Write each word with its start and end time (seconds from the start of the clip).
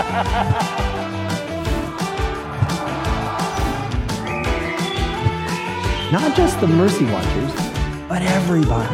Not 6.10 6.34
just 6.34 6.58
the 6.58 6.66
mercy 6.66 7.04
watchers, 7.04 7.52
but 8.08 8.22
everybody. 8.22 8.88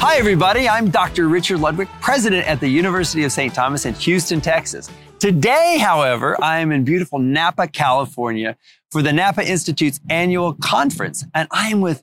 Hi, 0.00 0.16
everybody. 0.16 0.66
I'm 0.66 0.88
Dr. 0.88 1.28
Richard 1.28 1.58
Ludwick, 1.58 1.88
president 2.00 2.48
at 2.48 2.60
the 2.60 2.68
University 2.68 3.24
of 3.24 3.32
St. 3.32 3.52
Thomas 3.52 3.84
in 3.84 3.92
Houston, 3.94 4.40
Texas. 4.40 4.88
Today, 5.18 5.76
however, 5.78 6.42
I 6.42 6.60
am 6.60 6.72
in 6.72 6.84
beautiful 6.84 7.18
Napa, 7.18 7.68
California 7.68 8.56
for 8.90 9.02
the 9.02 9.12
Napa 9.12 9.46
Institute's 9.46 10.00
annual 10.08 10.54
conference, 10.54 11.26
and 11.34 11.48
I 11.50 11.68
am 11.68 11.82
with 11.82 12.02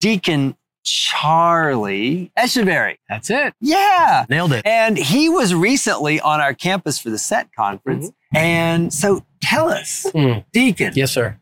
Deacon 0.00 0.54
Charlie 0.84 2.30
Echeverry. 2.38 2.96
That's 3.08 3.30
it. 3.30 3.54
Yeah. 3.60 4.26
Nailed 4.28 4.52
it. 4.52 4.66
And 4.66 4.96
he 4.98 5.28
was 5.28 5.54
recently 5.54 6.20
on 6.20 6.40
our 6.40 6.54
campus 6.54 6.98
for 6.98 7.10
the 7.10 7.18
SET 7.18 7.48
conference. 7.56 8.10
And 8.34 8.92
so 8.92 9.24
tell 9.42 9.68
us, 9.68 10.06
Mm. 10.14 10.44
Deacon, 10.52 10.92
Yes, 10.94 11.12
sir. 11.12 11.38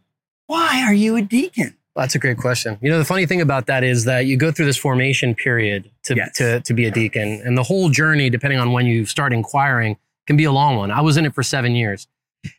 why 0.47 0.83
are 0.87 0.95
you 0.95 1.17
a 1.17 1.23
deacon? 1.23 1.77
That's 1.97 2.15
a 2.15 2.19
great 2.19 2.39
question. 2.39 2.79
You 2.81 2.91
know, 2.91 2.99
the 2.99 3.05
funny 3.05 3.27
thing 3.27 3.41
about 3.41 3.67
that 3.67 3.85
is 3.85 4.05
that 4.05 4.27
you 4.27 4.37
go 4.37 4.51
through 4.51 4.67
this 4.67 4.77
formation 4.79 5.35
period 5.35 5.91
to, 6.05 6.15
Yes. 6.17 6.37
to, 6.39 6.61
to 6.61 6.73
be 6.75 6.87
a 6.87 6.91
deacon, 6.91 7.43
and 7.45 7.57
the 7.59 7.63
whole 7.63 7.91
journey, 7.91 8.31
depending 8.31 8.59
on 8.59 8.73
when 8.73 8.87
you 8.87 9.05
start 9.05 9.33
inquiring, 9.33 9.97
can 10.27 10.37
be 10.37 10.45
a 10.45 10.53
long 10.53 10.77
one. 10.77 10.91
I 10.91 11.01
was 11.03 11.17
in 11.17 11.27
it 11.27 11.35
for 11.35 11.43
seven 11.43 11.75
years. 11.75 12.07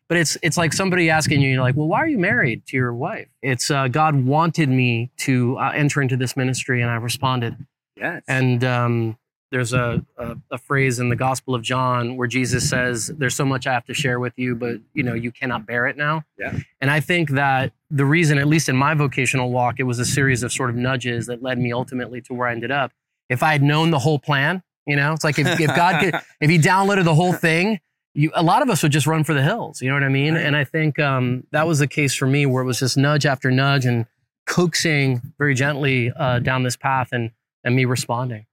But 0.08 0.18
it's 0.18 0.38
it's 0.42 0.58
like 0.58 0.74
somebody 0.74 1.10
asking 1.10 1.42
you, 1.42 1.50
you're 1.50 1.62
like, 1.62 1.76
well, 1.76 1.88
why 1.88 2.00
are 2.00 2.08
you 2.08 2.20
married 2.20 2.66
to 2.68 2.78
your 2.78 2.94
wife? 2.94 3.28
It's 3.42 3.72
uh, 3.72 3.88
God 3.88 4.26
wanted 4.26 4.70
me 4.70 5.12
to 5.18 5.58
uh, 5.58 5.72
enter 5.74 6.02
into 6.02 6.18
this 6.18 6.38
ministry, 6.38 6.82
and 6.82 6.90
I 6.90 6.96
responded. 6.96 7.58
Yes. 7.98 8.24
And 8.28 8.64
um, 8.64 9.18
there's 9.54 9.72
a, 9.72 10.04
a 10.18 10.36
a 10.52 10.58
phrase 10.58 11.00
in 11.00 11.10
the 11.10 11.16
Gospel 11.16 11.54
of 11.54 11.62
John 11.62 12.18
where 12.18 12.28
Jesus 12.28 12.68
says, 12.68 13.12
"There's 13.18 13.36
so 13.36 13.46
much 13.46 13.68
I 13.68 13.74
have 13.74 13.86
to 13.86 13.94
share 13.94 14.20
with 14.20 14.34
you, 14.36 14.56
but 14.56 14.80
you 14.94 15.04
know 15.04 15.14
you 15.14 15.32
cannot 15.32 15.66
bear 15.66 15.86
it 15.88 15.96
now." 15.96 16.24
Yeah. 16.40 16.58
And 16.82 16.90
I 16.90 17.00
think 17.00 17.30
that 17.32 17.72
the 17.92 18.06
reason, 18.06 18.40
at 18.40 18.48
least 18.48 18.68
in 18.68 18.76
my 18.76 18.96
vocational 18.96 19.52
walk, 19.52 19.76
it 19.80 19.84
was 19.84 20.00
a 20.00 20.06
series 20.06 20.42
of 20.42 20.52
sort 20.52 20.72
of 20.72 20.76
nudges 20.76 21.28
that 21.28 21.44
led 21.44 21.60
me 21.60 21.72
ultimately 21.72 22.20
to 22.22 22.34
where 22.34 22.48
I 22.48 22.52
ended 22.52 22.72
up. 22.72 22.92
If 23.30 23.44
I 23.44 23.52
had 23.52 23.62
known 23.62 23.92
the 23.92 24.00
whole 24.00 24.18
plan, 24.18 24.64
you 24.88 24.96
know, 24.96 25.14
it's 25.14 25.24
like 25.24 25.38
if, 25.38 25.60
if 25.60 25.76
God 25.76 26.02
could, 26.02 26.16
if 26.42 26.50
He 26.50 26.58
downloaded 26.58 27.04
the 27.04 27.16
whole 27.16 27.34
thing. 27.34 27.80
You, 28.16 28.32
a 28.36 28.44
lot 28.44 28.62
of 28.62 28.70
us 28.70 28.84
would 28.84 28.92
just 28.92 29.08
run 29.08 29.24
for 29.24 29.34
the 29.34 29.42
hills, 29.42 29.82
you 29.82 29.88
know 29.90 29.96
what 29.96 30.04
I 30.04 30.10
mean? 30.10 30.36
Right. 30.36 30.46
And 30.46 30.56
I 30.56 30.64
think 30.66 31.00
um, 31.00 31.48
that 31.52 31.66
was 31.66 31.80
the 31.80 31.88
case 31.88 32.14
for 32.14 32.28
me, 32.28 32.46
where 32.46 32.62
it 32.62 32.66
was 32.68 32.80
just 32.80 32.96
nudge 32.96 33.26
after 33.26 33.50
nudge 33.50 33.86
and 33.86 34.06
coaxing 34.46 35.22
very 35.38 35.56
gently 35.56 36.12
uh, 36.16 36.40
down 36.40 36.64
this 36.64 36.76
path, 36.76 37.10
and 37.12 37.32
and 37.64 37.76
me 37.76 37.86
responding. 37.86 38.46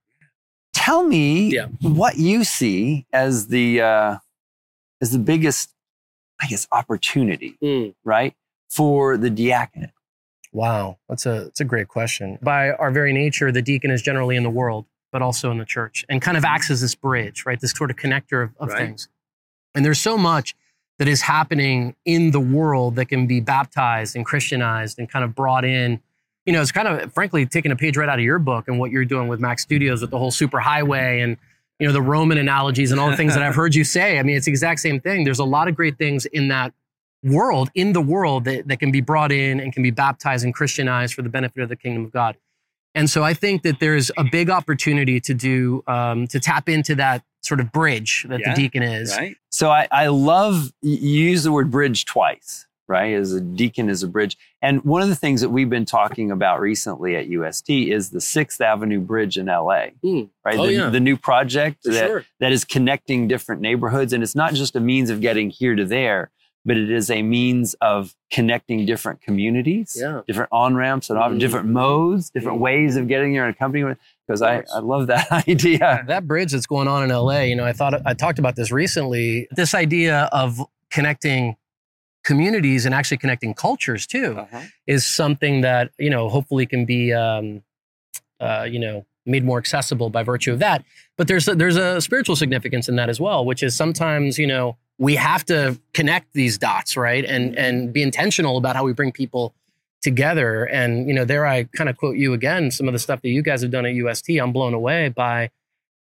tell 0.73 1.03
me 1.03 1.49
Yeah. 1.53 1.67
what 1.81 2.17
you 2.17 2.43
see 2.43 3.05
as 3.13 3.47
the 3.47 3.81
uh, 3.81 4.17
as 5.01 5.11
the 5.11 5.19
biggest, 5.19 5.69
I 6.41 6.47
guess, 6.47 6.67
opportunity, 6.71 7.93
right, 8.03 8.33
for 8.69 9.17
the 9.17 9.29
diaconate. 9.29 9.91
Wow, 10.53 10.97
that's 11.07 11.25
a 11.25 11.43
that's 11.45 11.59
a 11.59 11.65
great 11.65 11.87
question. 11.87 12.39
By 12.41 12.71
our 12.71 12.89
very 12.89 13.13
nature, 13.13 13.51
the 13.51 13.61
deacon 13.61 13.91
is 13.91 14.01
generally 14.01 14.35
in 14.37 14.43
the 14.43 14.49
world, 14.49 14.85
but 15.11 15.21
also 15.21 15.51
in 15.51 15.57
the 15.59 15.65
church, 15.65 16.03
and 16.09 16.19
kind 16.21 16.35
of 16.37 16.43
acts 16.45 16.71
as 16.71 16.81
this 16.81 16.95
bridge, 16.95 17.45
right? 17.45 17.59
This 17.59 17.71
sort 17.71 17.91
of 17.91 17.97
connector 17.97 18.43
of, 18.43 18.49
of 18.59 18.69
Right. 18.69 18.87
things. 18.87 19.07
And 19.75 19.85
there's 19.85 19.99
so 19.99 20.17
much 20.17 20.55
that 20.99 21.07
is 21.07 21.21
happening 21.21 21.95
in 22.05 22.31
the 22.31 22.39
world 22.39 22.95
that 22.95 23.05
can 23.05 23.25
be 23.25 23.39
baptized 23.39 24.15
and 24.15 24.25
Christianized 24.25 24.99
and 24.99 25.09
kind 25.09 25.25
of 25.25 25.33
brought 25.33 25.65
in. 25.65 25.99
You 26.45 26.53
know, 26.53 26.61
it's 26.61 26.71
kind 26.71 26.87
of 26.87 27.13
frankly 27.13 27.45
taking 27.45 27.71
a 27.71 27.75
page 27.75 27.97
right 27.97 28.09
out 28.09 28.19
of 28.19 28.25
your 28.25 28.39
book 28.39 28.67
and 28.67 28.79
what 28.79 28.91
you're 28.91 29.05
doing 29.05 29.27
with 29.27 29.39
Max 29.39 29.63
Studios 29.63 30.01
with 30.01 30.11
the 30.11 30.17
whole 30.17 30.31
superhighway 30.31 31.23
and 31.23 31.37
you 31.79 31.87
know 31.87 31.93
the 31.93 32.01
Roman 32.01 32.37
analogies 32.37 32.91
and 32.91 33.01
all 33.01 33.09
the 33.09 33.17
things 33.17 33.33
that 33.33 33.41
I've 33.41 33.55
heard 33.55 33.73
you 33.73 33.83
say. 33.83 34.19
I 34.19 34.23
mean, 34.23 34.37
it's 34.37 34.45
the 34.45 34.51
exact 34.51 34.81
same 34.81 34.99
thing. 34.99 35.23
There's 35.23 35.39
a 35.39 35.43
lot 35.43 35.67
of 35.67 35.75
great 35.75 35.97
things 35.97 36.27
in 36.27 36.49
that 36.49 36.73
world, 37.23 37.71
in 37.73 37.93
the 37.93 38.01
world 38.01 38.45
that, 38.45 38.67
that 38.67 38.79
can 38.79 38.91
be 38.91 39.01
brought 39.01 39.31
in 39.31 39.59
and 39.59 39.73
can 39.73 39.81
be 39.81 39.89
baptized 39.89 40.45
and 40.45 40.53
Christianized 40.53 41.15
for 41.15 41.23
the 41.23 41.29
benefit 41.29 41.63
of 41.63 41.69
the 41.69 41.75
kingdom 41.75 42.05
of 42.05 42.11
God. 42.11 42.37
And 42.95 43.09
so 43.09 43.23
I 43.23 43.33
think 43.33 43.63
that 43.63 43.79
there's 43.79 44.11
a 44.17 44.23
big 44.23 44.49
opportunity 44.49 45.19
to 45.21 45.33
do 45.33 45.83
um, 45.87 46.27
to 46.27 46.39
tap 46.39 46.67
into 46.69 46.95
that 46.95 47.23
sort 47.41 47.59
of 47.59 47.71
bridge 47.71 48.25
that 48.29 48.39
Yeah, 48.39 48.53
the 48.53 48.61
deacon 48.61 48.83
is. 48.83 49.15
Right. 49.17 49.35
So 49.49 49.69
I, 49.71 49.87
I 49.91 50.07
love 50.07 50.71
you 50.81 50.97
use 50.97 51.43
the 51.43 51.51
word 51.51 51.71
bridge 51.71 52.05
twice, 52.05 52.67
right? 52.87 53.13
As 53.13 53.33
a 53.33 53.41
deacon 53.41 53.89
is 53.89 54.03
a 54.03 54.07
bridge. 54.07 54.37
And 54.61 54.83
one 54.83 55.01
of 55.01 55.07
the 55.09 55.15
things 55.15 55.41
that 55.41 55.49
we've 55.49 55.69
been 55.69 55.85
talking 55.85 56.29
about 56.31 56.59
recently 56.59 57.15
at 57.15 57.27
UST 57.27 57.69
is 57.69 58.09
the 58.11 58.21
Sixth 58.21 58.61
Avenue 58.61 58.99
Bridge 58.99 59.37
in 59.37 59.45
LA, 59.47 59.87
Hmm. 60.03 60.23
right? 60.45 60.57
Oh, 60.59 60.67
the, 60.67 60.73
yeah. 60.73 60.89
the 60.89 60.99
new 60.99 61.17
project 61.17 61.77
For 61.83 61.93
that, 61.93 62.07
sure. 62.07 62.25
that 62.41 62.51
is 62.51 62.63
connecting 62.65 63.27
different 63.27 63.61
neighborhoods. 63.61 64.13
And 64.13 64.21
it's 64.21 64.35
not 64.35 64.53
just 64.53 64.75
a 64.75 64.79
means 64.79 65.09
of 65.09 65.21
getting 65.21 65.49
here 65.49 65.75
to 65.75 65.85
there, 65.85 66.29
but 66.65 66.77
it 66.77 66.91
is 66.91 67.09
a 67.09 67.21
means 67.23 67.73
of 67.81 68.15
connecting 68.31 68.85
different 68.85 69.21
communities, 69.21 69.97
Yeah. 69.99 70.21
different 70.27 70.49
on 70.51 70.75
ramps 70.75 71.09
and 71.09 71.17
off, 71.17 71.31
Mhm. 71.31 71.39
different 71.39 71.69
modes, 71.69 72.29
different 72.29 72.59
ways 72.59 72.95
of 72.95 73.07
getting 73.07 73.33
there 73.33 73.45
and 73.45 73.55
accompanying. 73.55 73.95
Because 74.27 74.41
I, 74.41 74.63
I 74.73 74.79
love 74.79 75.07
that 75.07 75.29
idea. 75.47 76.03
That 76.07 76.27
bridge 76.27 76.51
that's 76.51 76.67
going 76.67 76.87
on 76.87 77.03
in 77.03 77.09
LA, 77.11 77.41
you 77.43 77.55
know, 77.55 77.65
I 77.65 77.73
thought 77.73 77.93
I 78.05 78.13
talked 78.13 78.39
about 78.39 78.55
this 78.55 78.71
recently. 78.71 79.47
This 79.51 79.73
idea 79.73 80.29
of 80.31 80.59
connecting 80.89 81.55
communities 82.23 82.85
and 82.85 82.93
actually 82.93 83.17
connecting 83.17 83.53
cultures 83.53 84.05
too. 84.05 84.37
Uh-huh. 84.37 84.61
is 84.87 85.05
something 85.05 85.61
that 85.61 85.91
you 85.97 86.09
know 86.09 86.29
hopefully 86.29 86.65
can 86.65 86.85
be 86.85 87.11
um, 87.13 87.63
uh, 88.39 88.67
you 88.69 88.79
know 88.79 89.05
made 89.25 89.43
more 89.43 89.57
accessible 89.57 90.09
by 90.09 90.23
virtue 90.23 90.51
of 90.53 90.59
that. 90.59 90.83
But 91.17 91.27
there's 91.27 91.47
a, 91.47 91.53
there's 91.55 91.75
a 91.77 91.99
spiritual 92.01 92.35
significance 92.35 92.87
in 92.89 92.95
that 92.95 93.07
as 93.09 93.19
well, 93.19 93.45
which 93.45 93.61
is 93.63 93.75
sometimes 93.75 94.37
you 94.37 94.47
know 94.47 94.77
we 95.01 95.15
have 95.15 95.43
to 95.43 95.79
connect 95.95 96.31
these 96.33 96.59
dots, 96.59 96.95
right, 96.95 97.25
and 97.25 97.51
mm-hmm. 97.51 97.59
and 97.59 97.91
be 97.91 98.03
intentional 98.03 98.55
about 98.57 98.75
how 98.75 98.83
we 98.83 98.93
bring 98.93 99.11
people 99.11 99.55
together. 100.03 100.65
And 100.65 101.07
you 101.07 101.13
know, 101.15 101.25
there 101.25 101.45
I 101.47 101.63
kind 101.63 101.89
of 101.89 101.97
quote 101.97 102.17
you 102.17 102.33
again. 102.33 102.69
Some 102.69 102.87
of 102.87 102.93
the 102.93 102.99
stuff 102.99 103.19
that 103.23 103.29
you 103.29 103.41
guys 103.41 103.63
have 103.63 103.71
done 103.71 103.87
at 103.87 103.95
UST, 103.95 104.29
I'm 104.29 104.53
blown 104.53 104.73
away 104.73 105.09
by. 105.09 105.49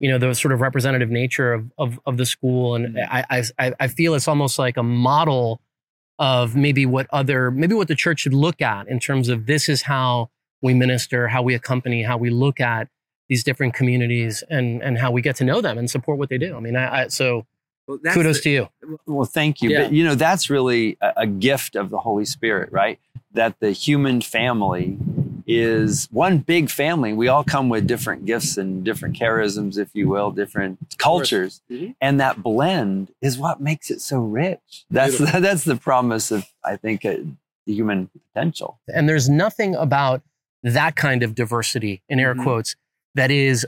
You 0.00 0.08
know 0.08 0.19
the 0.19 0.32
sort 0.32 0.53
of 0.53 0.60
representative 0.60 1.10
nature 1.10 1.53
of 1.53 1.72
of, 1.76 1.98
of 2.06 2.19
the 2.19 2.26
school, 2.26 2.76
and 2.76 2.94
mm-hmm. 2.94 3.12
I, 3.31 3.42
I 3.58 3.72
I 3.81 3.88
feel 3.88 4.14
it's 4.14 4.28
almost 4.28 4.56
like 4.56 4.76
a 4.76 4.82
model 4.82 5.60
of 6.20 6.54
maybe 6.54 6.87
what 6.87 7.08
other 7.10 7.50
maybe 7.50 7.75
what 7.75 7.88
the 7.88 7.97
church 7.97 8.20
should 8.20 8.34
look 8.34 8.62
at 8.62 8.87
in 8.87 9.00
terms 9.00 9.28
of 9.28 9.47
this 9.47 9.69
is 9.69 9.82
how 9.82 10.31
we 10.62 10.75
minister 10.75 11.26
how 11.28 11.42
we 11.42 11.54
accompany 11.54 12.03
how 12.03 12.16
we 12.16 12.31
look 12.31 12.60
at 12.60 12.88
these 13.28 13.42
different 13.42 13.75
communities 13.75 14.44
and 14.50 14.82
and 14.82 14.98
how 14.98 15.10
we 15.10 15.20
get 15.20 15.37
to 15.37 15.44
know 15.44 15.60
them 15.60 15.78
and 15.78 15.91
support 15.91 16.19
what 16.19 16.28
they 16.28 16.38
do 16.38 16.56
i 16.56 16.60
mean 16.60 16.75
i, 16.75 17.03
I 17.03 17.08
so 17.08 17.47
kudos 18.12 18.41
to 18.43 18.50
you 18.50 18.69
Well, 19.06 19.25
thank 19.26 19.62
you. 19.62 19.71
Yeah. 19.71 19.84
But 19.84 19.93
you 19.93 20.04
know, 20.04 20.15
that's 20.15 20.50
really 20.50 20.97
a, 21.00 21.12
a 21.19 21.26
gift 21.26 21.76
of 21.76 21.91
the 21.91 21.99
Holy 21.99 22.25
Spirit, 22.25 22.71
right? 22.72 22.99
That 23.32 23.60
the 23.60 23.72
human 23.72 24.21
family 24.21 24.99
is 25.47 26.09
one 26.10 26.38
big 26.38 26.69
family. 26.71 27.12
We 27.12 27.28
all 27.28 27.44
come 27.44 27.69
with 27.69 27.87
different 27.87 28.26
gifts 28.26 28.56
and 28.59 28.84
different 28.84 29.16
charisms, 29.19 29.78
if 29.78 29.88
you 29.94 30.09
will, 30.09 30.31
different 30.31 30.78
cultures. 30.99 31.62
Mhm. 31.71 31.94
And 32.00 32.21
that 32.21 32.43
blend 32.43 33.12
is 33.22 33.38
what 33.38 33.60
makes 33.60 33.91
it 33.91 34.00
so 34.00 34.19
rich. 34.20 34.84
That's 34.91 35.19
the, 35.19 35.25
that's 35.41 35.65
the 35.65 35.76
promise 35.76 36.31
of, 36.31 36.44
I 36.65 36.76
think, 36.76 37.05
uh, 37.05 37.16
the 37.66 37.75
human 37.75 38.10
potential. 38.32 38.78
and 38.94 39.09
there's 39.09 39.28
nothing 39.28 39.75
about 39.75 40.22
that 40.62 40.97
kind 40.97 41.22
of 41.22 41.34
diversity 41.34 42.03
in 42.09 42.19
air 42.20 42.34
Mhm. 42.34 42.43
quotes 42.43 42.76
that 43.15 43.31
is 43.31 43.66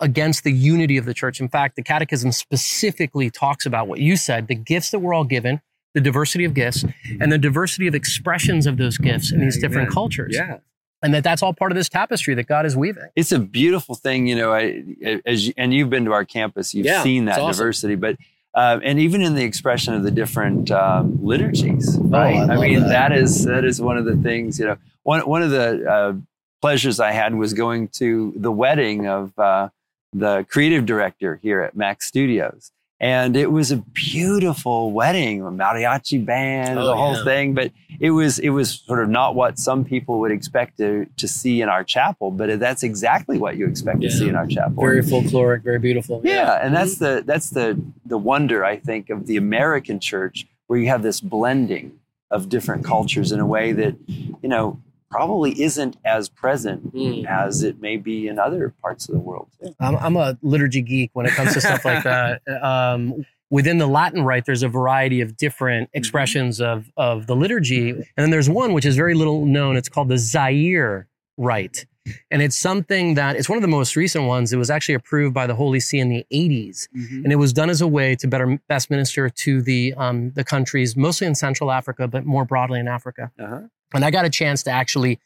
against 0.00 0.44
the 0.44 0.52
unity 0.52 0.96
of 0.96 1.04
the 1.04 1.14
church 1.14 1.40
in 1.40 1.48
fact 1.48 1.76
the 1.76 1.82
catechism 1.82 2.32
specifically 2.32 3.30
talks 3.30 3.66
about 3.66 3.86
what 3.88 3.98
you 4.00 4.16
said 4.16 4.48
the 4.48 4.54
gifts 4.54 4.90
that 4.90 4.98
we're 4.98 5.14
all 5.14 5.24
given 5.24 5.60
the 5.94 6.00
diversity 6.00 6.44
of 6.44 6.54
gifts 6.54 6.84
and 7.20 7.30
the 7.32 7.38
diversity 7.38 7.86
of 7.86 7.94
expressions 7.94 8.66
of 8.66 8.76
those 8.76 8.98
gifts 8.98 9.32
in 9.32 9.40
these 9.40 9.58
different 9.58 9.90
cultures 9.90 10.34
Yeah. 10.36 10.58
and 11.02 11.14
that 11.14 11.22
that's 11.24 11.42
all 11.42 11.52
part 11.54 11.70
of 11.72 11.76
this 11.76 11.88
tapestry 11.88 12.34
that 12.34 12.46
god 12.46 12.66
is 12.66 12.76
weaving 12.76 13.08
It's 13.16 13.32
a 13.32 13.38
beautiful 13.38 13.94
thing, 13.94 14.26
you 14.26 14.34
know. 14.36 14.52
I, 14.52 14.82
as 15.24 15.46
you, 15.48 15.54
and 15.56 15.72
you've 15.72 15.90
been 15.90 16.04
to 16.06 16.12
our 16.12 16.24
campus, 16.24 16.74
you've 16.74 16.86
Yeah, 16.86 17.02
seen 17.02 17.26
that 17.26 17.38
awesome. 17.38 17.52
diversity, 17.62 17.94
but 17.94 18.16
uh, 18.54 18.80
and 18.82 18.98
even 18.98 19.20
in 19.20 19.34
the 19.34 19.44
expression 19.44 19.92
of 19.94 20.02
the 20.02 20.10
different 20.10 20.70
um, 20.70 21.18
liturgies, 21.22 21.98
Oh, 21.98 22.00
right? 22.08 22.38
I 22.50 22.56
mean, 22.56 22.80
that. 22.80 23.10
that 23.10 23.12
is 23.12 23.44
that 23.44 23.64
is 23.66 23.80
one 23.82 23.98
of 23.98 24.06
the 24.06 24.16
things. 24.16 24.58
You 24.58 24.64
know, 24.66 24.76
one 25.02 25.20
one 25.28 25.42
of 25.42 25.50
the 25.50 25.86
uh, 25.86 26.12
pleasures 26.62 26.98
I 26.98 27.12
had 27.12 27.34
was 27.34 27.52
going 27.52 27.88
to 28.00 28.32
the 28.36 28.50
wedding 28.50 29.06
of 29.06 29.38
uh, 29.38 29.68
the 30.18 30.46
creative 30.48 30.86
director 30.86 31.38
here 31.42 31.60
at 31.60 31.76
Max 31.76 32.06
Studios. 32.06 32.72
And 32.98 33.36
it 33.36 33.52
was 33.52 33.70
a 33.70 33.76
beautiful 33.76 34.90
wedding, 34.90 35.42
a 35.42 35.50
mariachi 35.50 36.24
band, 36.24 36.78
Oh, 36.78 36.86
the 36.86 36.96
whole 36.96 37.16
yeah. 37.18 37.24
thing. 37.24 37.52
But 37.52 37.72
it 38.00 38.10
was 38.10 38.38
it 38.38 38.48
was 38.48 38.80
sort 38.86 39.02
of 39.02 39.10
not 39.10 39.34
what 39.34 39.58
some 39.58 39.84
people 39.84 40.18
would 40.20 40.32
expect 40.32 40.78
to 40.78 41.06
to 41.18 41.28
see 41.28 41.60
in 41.60 41.68
our 41.68 41.84
chapel, 41.84 42.30
but 42.30 42.58
that's 42.58 42.82
exactly 42.82 43.36
what 43.36 43.58
you 43.58 43.66
expect 43.66 44.00
to 44.00 44.10
see 44.10 44.28
in 44.30 44.34
our 44.34 44.46
chapel. 44.46 44.82
very 44.82 45.02
folkloric 45.02 45.62
very 45.62 45.78
beautiful 45.78 46.22
yeah, 46.24 46.58
and 46.62 46.74
that's 46.74 46.94
mm-hmm. 46.94 47.16
the 47.16 47.22
that's 47.26 47.50
the 47.50 47.78
the 48.06 48.16
wonder 48.16 48.64
I 48.64 48.76
think 48.78 49.10
of 49.10 49.26
the 49.26 49.36
American 49.36 50.00
church, 50.00 50.46
where 50.66 50.78
you 50.78 50.88
have 50.88 51.02
this 51.02 51.20
blending 51.20 52.00
of 52.30 52.48
different 52.48 52.82
cultures 52.82 53.30
in 53.30 53.40
a 53.40 53.46
way 53.46 53.72
that 53.72 53.94
you 54.08 54.48
know 54.48 54.80
probably 55.16 55.60
isn't 55.62 55.96
as 56.04 56.28
present 56.28 56.94
Mm. 56.94 57.24
as 57.26 57.62
it 57.62 57.80
may 57.80 57.96
be 57.96 58.28
in 58.28 58.38
other 58.38 58.74
parts 58.82 59.08
of 59.08 59.14
the 59.14 59.18
world. 59.20 59.48
I'm, 59.80 59.96
I'm 59.96 60.16
a 60.16 60.36
liturgy 60.42 60.82
geek 60.82 61.10
when 61.14 61.24
it 61.26 61.32
comes 61.32 61.54
to 61.54 61.60
stuff 61.60 61.84
like 61.84 62.04
that. 62.04 62.42
Um, 62.62 63.24
within 63.50 63.78
the 63.78 63.86
Latin 63.86 64.22
rite, 64.22 64.44
there's 64.44 64.62
a 64.62 64.68
variety 64.68 65.20
of 65.20 65.36
different 65.36 65.88
expressions 65.94 66.60
of, 66.60 66.90
of 66.96 67.26
the 67.26 67.36
liturgy. 67.36 67.90
And 67.90 68.04
then 68.16 68.30
there's 68.30 68.50
one 68.50 68.72
which 68.72 68.84
is 68.84 68.96
very 68.96 69.14
little 69.14 69.46
known. 69.46 69.76
It's 69.76 69.88
called 69.88 70.08
the 70.08 70.18
Zaire 70.18 71.06
rite. 71.36 71.86
And 72.30 72.40
it's 72.40 72.56
something 72.56 73.14
that 73.14 73.36
it's 73.36 73.48
one 73.48 73.56
of 73.58 73.62
the 73.62 73.68
most 73.68 73.96
recent 73.96 74.26
ones. 74.26 74.52
It 74.52 74.56
was 74.58 74.70
actually 74.70 74.94
approved 74.94 75.34
by 75.34 75.46
the 75.46 75.54
Holy 75.54 75.80
See 75.80 75.98
in 75.98 76.08
the 76.08 76.24
80s. 76.32 76.88
And 76.94 77.32
it 77.32 77.36
was 77.36 77.52
done 77.52 77.68
as 77.70 77.80
a 77.80 77.86
way 77.88 78.14
to 78.16 78.28
better 78.28 78.60
best 78.68 78.90
minister 78.90 79.28
to 79.28 79.62
the 79.62 79.94
um, 79.96 80.30
the 80.32 80.44
countries, 80.44 80.96
mostly 80.96 81.26
in 81.26 81.34
Central 81.34 81.70
Africa, 81.72 82.06
but 82.06 82.24
more 82.24 82.44
broadly 82.44 82.78
in 82.80 82.86
Africa. 82.88 83.32
Uh-huh. 83.38 83.62
And 83.96 84.04
I 84.04 84.10
got 84.10 84.24
a 84.24 84.30
chance 84.30 84.62
to 84.64 84.70
actually 84.70 85.18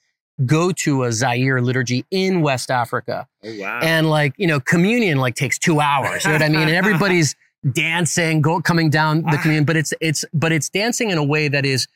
go 0.47 0.73
to 0.73 1.05
a 1.05 1.13
Zaire 1.13 1.61
liturgy 1.61 2.05
in 2.11 2.41
West 2.41 2.71
Africa. 2.71 3.29
Oh 3.45 3.59
wow! 3.59 3.81
and 3.83 4.09
like 4.09 4.35
you 4.37 4.47
know 4.47 4.61
communion 4.61 5.19
like 5.19 5.35
takes 5.35 5.59
two 5.59 5.81
hours 5.81 6.25
you 6.25 6.31
know 6.31 6.35
what 6.35 6.43
i 6.43 6.49
mean? 6.49 6.69
And 6.69 6.71
everybody's 6.71 7.35
dancing 7.73 8.41
go 8.41 8.61
coming 8.61 8.89
down 8.89 9.23
the 9.23 9.37
ah. 9.37 9.43
communion 9.43 9.65
but 9.65 9.77
it's 9.77 9.93
it's 10.01 10.25
but 10.33 10.51
it's 10.51 10.71
dancing 10.71 11.11
in 11.11 11.19
a 11.19 11.25
way 11.25 11.49
that 11.49 11.67
is 11.67 11.87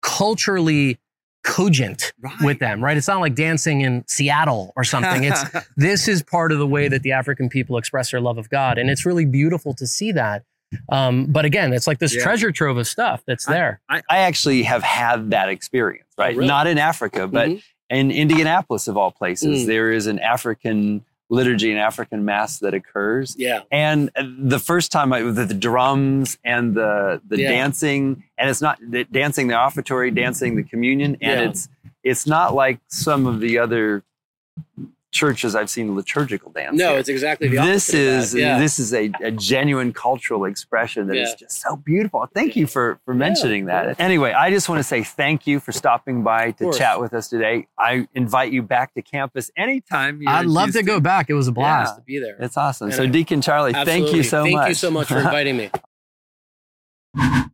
culturally 0.00 0.98
cogent 1.44 2.12
with 2.42 2.60
them 2.60 2.82
right? 2.82 2.96
It's 2.96 3.08
not 3.08 3.20
like 3.20 3.34
dancing 3.34 3.82
in 3.82 4.04
seattle 4.06 4.72
or 4.76 4.84
something. 4.84 5.24
It's 5.24 5.44
this 5.76 6.08
is 6.08 6.22
part 6.22 6.52
of 6.52 6.58
the 6.58 6.66
way 6.66 6.88
that 6.88 7.02
the 7.02 7.12
african 7.12 7.48
people 7.48 7.76
express 7.76 8.10
their 8.10 8.20
love 8.20 8.38
of 8.38 8.48
god. 8.48 8.78
And 8.78 8.88
it's 8.88 9.04
really 9.04 9.26
beautiful 9.26 9.74
to 9.74 9.86
see 9.86 10.12
that 10.12 10.44
um, 10.90 11.26
but 11.26 11.44
again 11.44 11.72
it's 11.72 11.86
like 11.86 11.98
this 11.98 12.14
Yeah. 12.14 12.22
treasure 12.22 12.52
trove 12.52 12.76
of 12.76 12.86
stuff 12.86 13.22
that's 13.26 13.46
there 13.46 13.80
I, 13.88 14.02
I 14.08 14.18
actually 14.18 14.62
have 14.64 14.82
had 14.82 15.30
that 15.30 15.48
experience, 15.48 16.08
right? 16.18 16.34
Oh, 16.34 16.38
really? 16.38 16.48
Not 16.48 16.66
in 16.66 16.78
Africa, 16.78 17.26
but 17.28 17.48
Mhm. 17.50 17.62
in 17.90 18.10
Indianapolis, 18.10 18.88
of 18.88 18.96
all 18.96 19.10
places, 19.10 19.64
Mm. 19.64 19.66
there 19.66 19.92
is 19.92 20.06
an 20.06 20.18
African 20.18 21.04
liturgy, 21.30 21.70
an 21.72 21.78
African 21.78 22.24
mass 22.24 22.58
that 22.58 22.74
occurs. 22.74 23.34
yeah 23.38 23.60
And 23.70 24.10
uh, 24.16 24.24
the 24.38 24.58
first 24.58 24.92
time, 24.92 25.12
I, 25.14 25.22
the, 25.22 25.46
the 25.46 25.54
drums 25.54 26.36
and 26.44 26.74
the 26.74 27.20
the 27.26 27.38
Yeah. 27.38 27.48
dancing, 27.50 28.24
and 28.38 28.50
it's 28.50 28.60
not 28.60 28.78
the, 28.86 29.04
dancing 29.04 29.48
the 29.48 29.54
offertory, 29.54 30.10
dancing 30.14 30.56
the 30.56 30.62
communion, 30.62 31.16
and 31.22 31.40
Yeah. 31.40 31.48
it's 31.48 31.68
it's 32.04 32.26
not 32.26 32.54
like 32.54 32.78
some 32.88 33.26
of 33.26 33.40
the 33.40 33.58
other 33.58 34.02
churches 35.12 35.54
I've 35.54 35.70
seen 35.70 35.94
liturgical 35.94 36.50
dance. 36.50 36.76
no 36.76 36.90
here. 36.90 36.98
it's 36.98 37.08
exactly 37.08 37.48
the 37.48 37.56
this 37.58 37.88
opposite 37.90 37.98
of 37.98 38.04
that. 38.06 38.18
is 38.18 38.34
yeah. 38.34 38.58
this 38.58 38.78
is 38.78 38.92
a, 38.94 39.12
a 39.22 39.30
genuine 39.30 39.92
cultural 39.92 40.46
expression 40.46 41.06
that 41.08 41.16
is 41.16 41.28
Yeah. 41.30 41.34
just 41.36 41.60
so 41.60 41.76
beautiful. 41.76 42.26
Thank 42.34 42.56
you 42.56 42.66
for 42.66 42.98
for 43.04 43.14
mentioning 43.14 43.64
cool. 43.66 43.72
that. 43.74 44.00
Anyway, 44.00 44.32
I 44.32 44.50
just 44.50 44.68
want 44.68 44.78
to 44.80 44.82
say 44.84 45.04
thank 45.04 45.46
you 45.46 45.60
for 45.60 45.70
stopping 45.70 46.22
by 46.22 46.50
to 46.52 46.72
chat 46.72 46.98
with 47.00 47.12
us 47.12 47.28
today. 47.28 47.68
I 47.78 48.08
invite 48.14 48.52
you 48.52 48.62
back 48.62 48.94
to 48.94 49.02
campus 49.02 49.50
anytime. 49.56 50.20
you're 50.22 50.32
i'd 50.32 50.46
in 50.46 50.50
love 50.52 50.68
to 50.68 50.78
Houston. 50.78 50.86
go 50.86 50.98
back 51.00 51.28
it 51.30 51.34
was 51.34 51.46
a 51.46 51.52
blast 51.52 51.92
Yeah. 51.92 51.96
to 51.96 52.02
be 52.02 52.18
there 52.18 52.36
It's 52.40 52.56
awesome. 52.56 52.86
And 52.88 52.94
so 52.96 53.02
I- 53.02 53.06
Deacon 53.06 53.42
Charlie, 53.42 53.72
thank 53.74 54.12
you 54.14 54.22
so 54.22 54.42
thank 54.44 54.54
much. 54.56 54.62
Thank 54.62 54.68
you 54.70 54.74
so 54.76 54.90
much 54.90 55.08
for 55.08 55.18
inviting 55.18 55.56
me 55.58 55.70